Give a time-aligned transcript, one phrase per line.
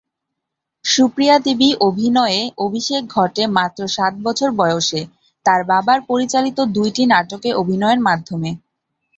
[0.85, 5.01] সুপ্রিয়া দেবী অভিনয়ে অভিষেক ঘটে মাত্র সাত বছর বয়সে,
[5.45, 8.51] তার বাবা’র পরিচালিত দুইটি নাটকে অভিনয়ের মাধ্যমে।